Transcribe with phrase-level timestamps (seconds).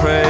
[0.00, 0.29] pray.